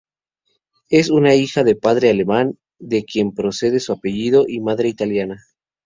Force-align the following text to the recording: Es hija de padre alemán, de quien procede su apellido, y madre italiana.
Es 0.89 1.11
hija 1.11 1.63
de 1.63 1.75
padre 1.75 2.09
alemán, 2.09 2.57
de 2.79 3.05
quien 3.05 3.33
procede 3.35 3.79
su 3.79 3.93
apellido, 3.93 4.45
y 4.47 4.59
madre 4.59 4.87
italiana. 4.89 5.43